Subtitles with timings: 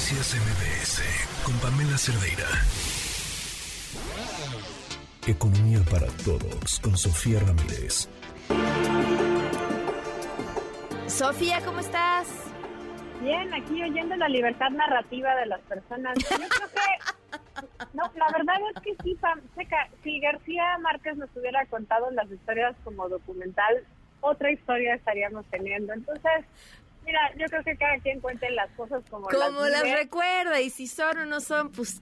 [0.00, 1.02] Noticias MBS
[1.44, 2.48] con Pamela Cerdeira.
[5.26, 8.08] Economía para todos con Sofía Ramírez.
[11.06, 12.28] Sofía, ¿cómo estás?
[13.20, 16.16] Bien, aquí oyendo la libertad narrativa de las personas.
[16.18, 19.18] Yo creo que, no, la verdad es que sí,
[20.02, 23.84] si García Márquez nos hubiera contado las historias como documental,
[24.22, 25.92] otra historia estaríamos teniendo.
[25.92, 26.46] Entonces,
[27.10, 30.86] mira, yo creo que cada quien cuente las cosas como, como las, recuerda y si
[30.86, 32.00] son o no son, pues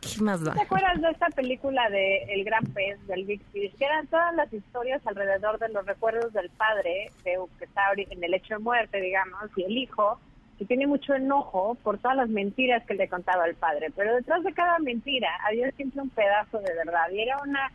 [0.00, 0.54] ¿qué, más va?
[0.54, 3.74] ¿Te acuerdas de esta película de El Gran Pez, del Big Fish?
[3.76, 8.22] Que eran todas las historias alrededor de los recuerdos del padre, de, que está en
[8.22, 10.20] el hecho de muerte, digamos, y el hijo,
[10.58, 13.90] que tiene mucho enojo por todas las mentiras que le contaba el padre.
[13.96, 17.10] Pero detrás de cada mentira había siempre un pedazo de verdad.
[17.10, 17.72] Y era una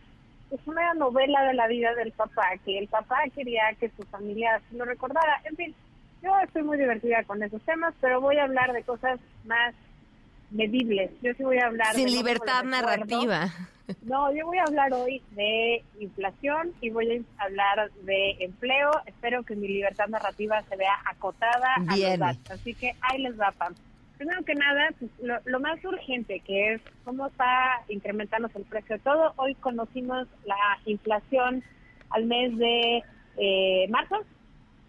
[0.50, 4.62] es una novela de la vida del papá, que el papá quería que su familia
[4.72, 5.42] lo recordara.
[5.44, 5.76] En fin,
[6.22, 9.74] yo estoy muy divertida con esos temas, pero voy a hablar de cosas más
[10.52, 11.12] medibles.
[11.22, 13.50] Yo sí voy a hablar Sin libertad narrativa.
[14.02, 18.92] No, yo voy a hablar hoy de inflación y voy a hablar de empleo.
[19.06, 22.52] Espero que mi libertad narrativa se vea acotada a los datos.
[22.52, 23.76] Así que ahí les va, Pam.
[24.18, 25.12] Primero que nada, pues,
[25.46, 29.34] lo, más urgente que es cómo está incrementándose el precio de todo.
[29.38, 31.64] Hoy conocimos la inflación
[32.10, 33.04] al mes de
[33.38, 34.26] eh, marzo.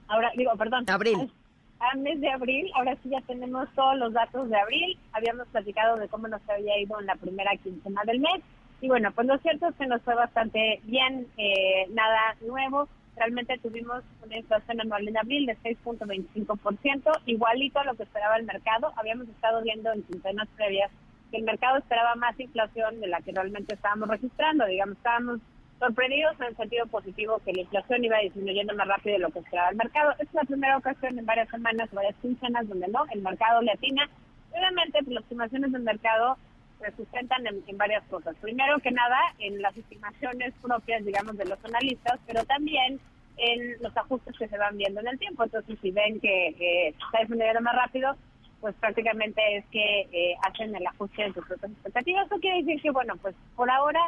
[0.09, 0.84] Ahora, digo, perdón.
[0.89, 1.31] Abril.
[1.78, 2.70] Al, mes de abril.
[2.75, 4.98] Ahora sí ya tenemos todos los datos de abril.
[5.12, 8.42] Habíamos platicado de cómo nos había ido en la primera quincena del mes.
[8.81, 13.59] Y bueno, pues lo cierto es que nos fue bastante bien, eh, nada nuevo realmente
[13.59, 18.93] tuvimos una inflación anual en abril de 6.25%, igualito a lo que esperaba el mercado.
[18.97, 20.91] Habíamos estado viendo en quincenas previas
[21.31, 24.65] que el mercado esperaba más inflación de la que realmente estábamos registrando.
[24.67, 25.41] Digamos, estábamos
[25.79, 29.41] sorprendidos en el sentido positivo que la inflación iba disminuyendo más rápido de lo que
[29.41, 30.15] esperaba el mercado.
[30.19, 34.09] Es la primera ocasión en varias semanas, varias quincenas, donde no, el mercado le atina.
[34.53, 36.37] Obviamente, las estimaciones del mercado
[36.81, 38.37] se sustentan en, en, varias cosas.
[38.41, 43.00] Primero que nada, en las estimaciones propias, digamos, de los analistas, pero también
[43.37, 45.44] en los ajustes que se van viendo en el tiempo.
[45.44, 48.17] Entonces, si ven que eh, está disminuyendo más rápido,
[48.61, 52.27] pues prácticamente es que eh, hacen el ajuste de sus propias expectativas.
[52.27, 54.00] Eso quiere decir que, bueno, pues por ahora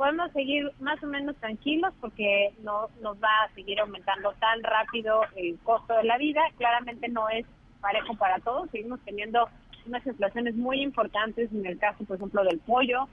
[0.00, 5.20] podemos seguir más o menos tranquilos porque no nos va a seguir aumentando tan rápido
[5.36, 6.40] el costo de la vida.
[6.56, 7.44] Claramente no es
[7.82, 8.70] parejo para todos.
[8.70, 9.46] Seguimos teniendo
[9.84, 13.08] unas inflaciones muy importantes en el caso, por ejemplo, del pollo,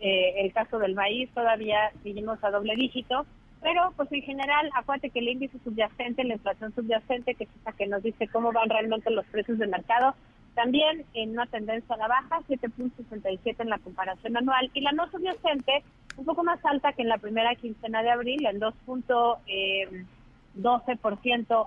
[0.00, 3.26] eh, el caso del maíz, todavía seguimos a doble dígito,
[3.62, 7.70] pero pues en general, acuérdate que el índice subyacente, la inflación subyacente, que es esa
[7.70, 10.16] que nos dice cómo van realmente los precios del mercado,
[10.54, 15.10] también en una tendencia a la baja, 7.67 en la comparación anual, y la no
[15.10, 15.82] subyacente,
[16.16, 20.06] un poco más alta que en la primera quincena de abril, en 2.12% eh,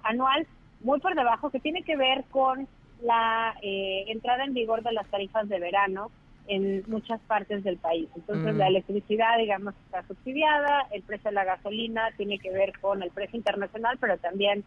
[0.03, 0.47] anual,
[0.81, 2.67] muy por debajo, que tiene que ver con
[3.01, 6.11] la eh, entrada en vigor de las tarifas de verano
[6.47, 8.07] en muchas partes del país.
[8.15, 8.69] Entonces, la mm.
[8.69, 13.37] electricidad, digamos, está subsidiada, el precio de la gasolina tiene que ver con el precio
[13.37, 14.63] internacional, pero también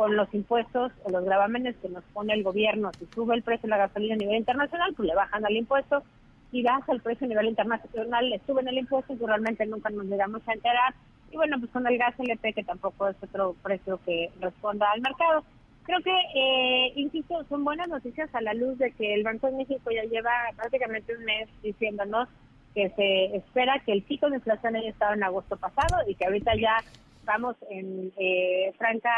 [0.00, 2.90] con los impuestos o los gravámenes que nos pone el gobierno.
[2.98, 6.02] Si sube el precio de la gasolina a nivel internacional, pues le bajan al impuesto.
[6.50, 10.06] Si baja el precio a nivel internacional, le suben el impuesto, y realmente nunca nos
[10.06, 10.94] llegamos a enterar.
[11.30, 15.02] Y bueno, pues con el gas LP, que tampoco es otro precio que responda al
[15.02, 15.44] mercado.
[15.82, 19.58] Creo que, eh, insisto, son buenas noticias a la luz de que el Banco de
[19.58, 22.26] México ya lleva prácticamente un mes diciéndonos
[22.74, 26.24] que se espera que el pico de inflación haya estado en agosto pasado y que
[26.24, 26.78] ahorita ya
[27.24, 29.10] vamos en eh, franca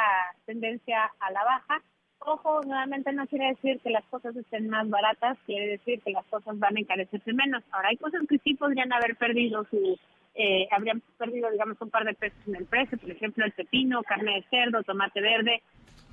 [0.47, 1.83] tendencia a la baja.
[2.21, 6.25] Ojo, nuevamente no quiere decir que las cosas estén más baratas, quiere decir que las
[6.27, 7.65] cosas van a encarecerse menos.
[7.73, 9.99] Ahora, hay cosas que sí podrían haber perdido su,
[10.35, 14.03] eh, habrían perdido, digamos, un par de pesos en el precio, por ejemplo, el pepino,
[14.03, 15.63] carne de cerdo, tomate verde,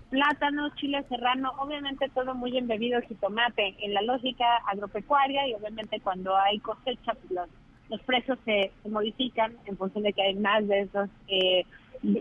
[0.09, 6.35] plátanos, chile serrano, obviamente todo muy embebido jitomate en la lógica agropecuaria y obviamente cuando
[6.35, 7.50] hay cosecha pues los,
[7.89, 11.63] los precios se, modifican en función de que hay más de esos eh,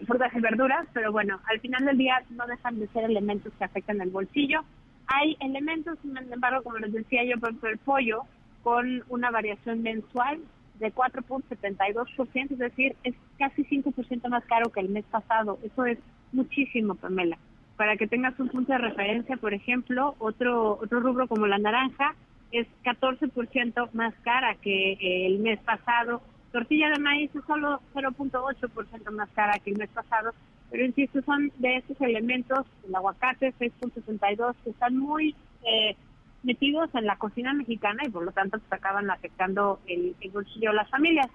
[0.06, 3.64] frutas y verduras, pero bueno, al final del día no dejan de ser elementos que
[3.64, 4.60] afectan el bolsillo.
[5.06, 8.22] Hay elementos, sin embargo, como les decía yo, por ejemplo, el pollo
[8.62, 10.40] con una variación mensual
[10.78, 15.58] de 4.72%, es decir, es casi 5% más caro que el mes pasado.
[15.62, 15.98] Eso es
[16.32, 17.38] muchísimo, Pamela
[17.78, 22.16] para que tengas un punto de referencia, por ejemplo, otro, otro rubro como la naranja
[22.50, 26.20] es 14% más cara que el mes pasado.
[26.52, 30.32] Tortilla de maíz es solo 0.8% más cara que el mes pasado.
[30.70, 35.34] Pero insisto, son de estos elementos, el aguacate 6.62, que están muy
[35.64, 35.96] eh,
[36.42, 40.70] metidos en la cocina mexicana y por lo tanto pues, acaban afectando el, el bolsillo
[40.70, 41.28] de las familias.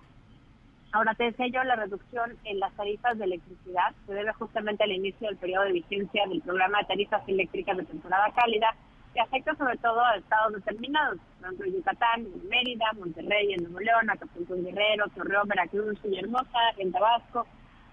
[0.92, 4.92] Ahora te decía yo, la reducción en las tarifas de electricidad se debe justamente al
[4.92, 8.75] inicio del periodo de vigencia del programa de tarifas eléctricas de temporada cálida,
[9.13, 14.10] que afecta sobre todo a estados determinados, por ejemplo, Yucatán, Mérida, Monterrey, en Nuevo León,
[14.10, 17.45] Acapulco, Guerrero, Torreón, Veracruz, Villahermosa, en Tabasco,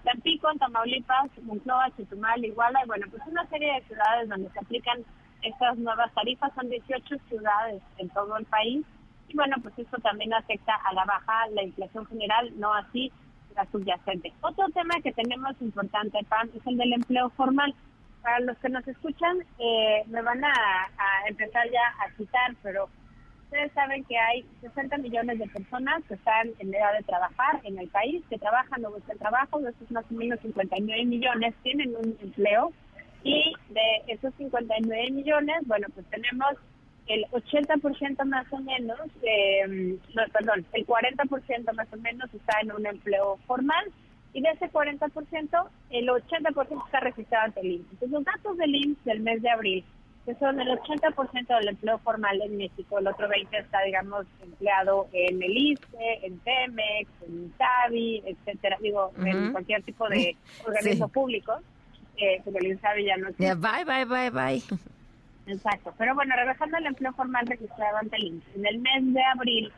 [0.04, 4.58] Tampico, en Tamaulipas, Moncloa, Chetumal, Iguala, y bueno, pues una serie de ciudades donde se
[4.58, 5.04] aplican
[5.42, 8.84] estas nuevas tarifas, son 18 ciudades en todo el país,
[9.28, 13.12] y bueno, pues eso también afecta a la baja la inflación general, no así
[13.54, 14.32] la subyacente.
[14.40, 17.74] Otro tema que tenemos importante, Pam, es el del empleo formal.
[18.22, 20.52] Para los que nos escuchan, eh, me van a,
[21.26, 22.88] empezar ya a citar, pero
[23.44, 27.78] ustedes saben que hay 60 millones de personas que están en edad de trabajar en
[27.78, 31.94] el país, que trabajan o buscan trabajo, de esos más o menos 59 millones tienen
[31.96, 32.72] un empleo,
[33.22, 36.56] y de esos 59 millones, bueno, pues tenemos
[37.06, 42.72] el 80% más o menos, eh, no, perdón, el 40% más o menos está en
[42.72, 43.84] un empleo formal
[44.32, 47.92] y de ese 40%, el 80% está registrado ante el IMSS.
[47.92, 49.84] Entonces, los datos del IMSS del mes de abril,
[50.24, 55.08] que son el 80% del empleo formal en México, el otro 20% está, digamos, empleado
[55.12, 60.36] en el ISE, en Temex, en INSABI, etcétera, digo, en cualquier tipo de
[60.66, 61.54] organismo público,
[62.16, 63.54] eh, porque el INSABI ya no existe.
[63.54, 64.62] bye, bye, bye, bye.
[65.46, 65.92] Exacto.
[65.98, 69.72] Pero bueno, regresando al empleo formal registrado ante el INSS, en el mes de abril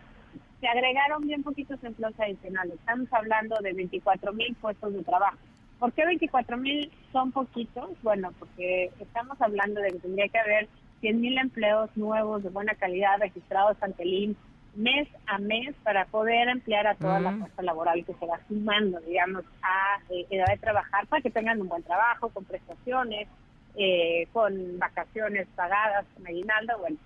[0.63, 2.75] se agregaron bien poquitos empleos adicionales.
[2.75, 5.37] Estamos hablando de 24 mil puestos de trabajo.
[5.81, 7.91] ¿Por qué 24 mil son poquitos?
[8.05, 10.69] Bueno, porque estamos hablando de que tendría que haber
[11.01, 14.37] 100 mil empleos nuevos de buena calidad registrados ante el INSS
[14.75, 17.41] mes a mes para poder emplear a toda la mm.
[17.41, 21.61] fuerza laboral que se va sumando, digamos, a eh, edad de trabajar para que tengan
[21.61, 23.29] un buen trabajo, con prestaciones,
[23.75, 26.97] eh, con vacaciones pagadas, con aguinaldo, bueno,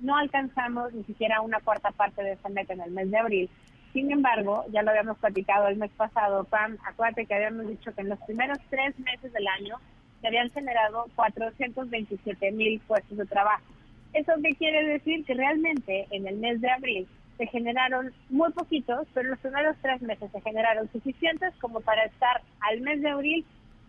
[0.00, 3.50] no alcanzamos ni siquiera una cuarta parte de esa meta en el mes de abril.
[3.92, 8.02] Sin embargo, ya lo habíamos platicado el mes pasado, Pam, acuérdate que habíamos dicho que
[8.02, 9.76] en los primeros tres meses del año
[10.20, 13.64] se habían generado 427 mil puestos de trabajo.
[14.12, 15.24] ¿Eso qué quiere decir?
[15.24, 20.00] Que realmente en el mes de abril se generaron muy poquitos, pero los primeros tres
[20.02, 23.44] meses se generaron suficientes como para estar al mes de abril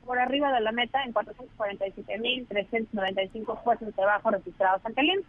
[0.06, 5.26] por arriba de la meta en 447.395 puestos de trabajo registrados ante el.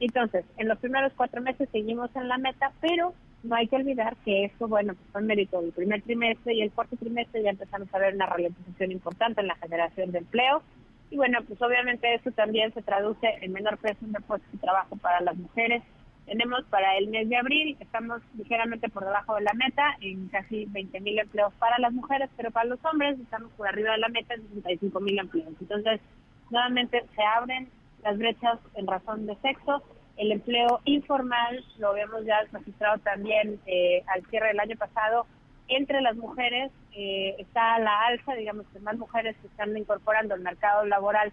[0.00, 4.16] Entonces, en los primeros cuatro meses seguimos en la meta, pero no hay que olvidar
[4.24, 7.92] que esto, bueno, pues fue mérito del primer trimestre y el cuarto trimestre ya empezamos
[7.92, 10.62] a ver una ralentización importante en la generación de empleo.
[11.10, 14.96] Y bueno, pues obviamente eso también se traduce en menor presión de puestos de trabajo
[14.96, 15.82] para las mujeres,
[16.28, 20.66] tenemos para el mes de abril, estamos ligeramente por debajo de la meta, en casi
[20.66, 24.08] 20 mil empleos para las mujeres, pero para los hombres estamos por arriba de la
[24.08, 25.54] meta en 65 mil empleos.
[25.58, 26.00] Entonces,
[26.50, 27.68] nuevamente se abren
[28.02, 29.82] las brechas en razón de sexo.
[30.16, 35.26] El empleo informal lo habíamos ya registrado también eh, al cierre del año pasado.
[35.68, 40.40] Entre las mujeres eh, está la alza, digamos que más mujeres se están incorporando al
[40.40, 41.32] mercado laboral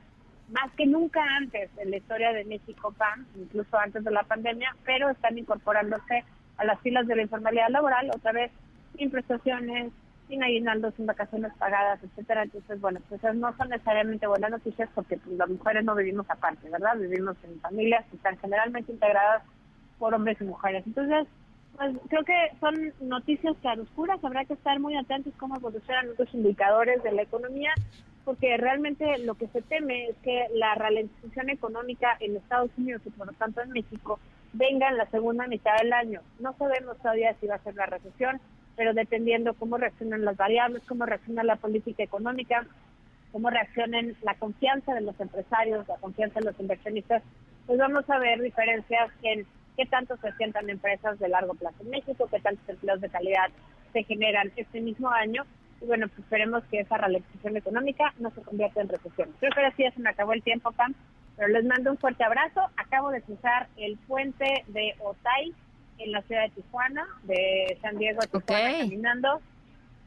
[0.50, 4.76] más que nunca antes en la historia de México PAN, incluso antes de la pandemia,
[4.86, 6.24] pero están incorporándose
[6.58, 8.52] a las filas de la informalidad laboral, otra vez
[8.98, 9.92] sin prestaciones,
[10.28, 12.44] sin aguinaldos, sin vacaciones pagadas, etcétera.
[12.44, 16.70] Entonces, bueno, pues no son necesariamente buenas noticias porque pues, las mujeres no vivimos aparte,
[16.70, 16.98] ¿verdad?
[16.98, 19.44] Vivimos en familias que están generalmente integradas
[20.00, 20.84] por hombres y mujeres.
[20.86, 21.28] Entonces,
[21.78, 27.04] pues creo que son noticias claroscuras, habrá que estar muy atentos cómo evolucionan otros indicadores
[27.04, 27.74] de la economía
[28.26, 33.12] porque realmente lo que se teme es que la ralentización económica en Estados Unidos y
[33.12, 34.20] por lo tanto en México
[34.54, 36.22] venga en la segunda mitad del año.
[36.40, 38.42] No sabemos todavía si va a ser la recesión,
[38.76, 42.66] pero dependiendo cómo reaccionan las variables, cómo reacciona la política económica,
[43.32, 47.24] cómo reaccionen la confianza de los empresarios, la confianza de los inversionistas,
[47.66, 51.90] pues vamos a ver diferencias en qué tanto se sientan empresas de largo plazo en
[51.90, 53.50] México, qué tantos empleos de calidad
[53.92, 55.44] se generan este mismo año
[55.82, 59.30] y bueno, pues esperemos que esa ralentización económica no se convierta en recesión.
[59.40, 60.94] Creo que ahora sí ya se me acabó el tiempo, Pam,
[61.36, 62.62] pero les mando un fuerte abrazo.
[62.78, 65.54] Acabo de cruzar el puente de Otay
[65.98, 69.42] en la ciudad de Tijuana, de San Diego a Tijuana, caminando.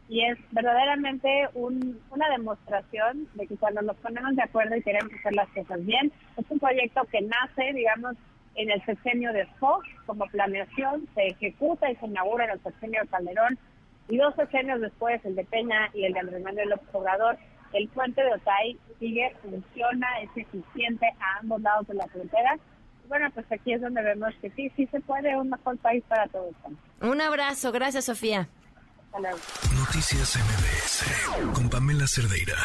[0.09, 5.13] Y es verdaderamente un, una demostración de que cuando nos ponemos de acuerdo y queremos
[5.13, 8.17] hacer las cosas bien, es un proyecto que nace, digamos,
[8.55, 13.03] en el sexenio de Fox como planeación, se ejecuta y se inaugura en el sexenio
[13.03, 13.59] de Calderón
[14.09, 17.37] y dos años después, el de Peña y el de Andrés Manuel López Obrador,
[17.75, 22.59] el puente de Otay sigue, funciona, es eficiente a ambos lados de la frontera.
[23.09, 26.27] Bueno, pues aquí es donde vemos que sí, sí se puede un mejor país para
[26.29, 26.55] todos.
[27.01, 28.49] Un abrazo, gracias Sofía.
[29.75, 32.57] Noticias MBS con Pamela Cerdeira.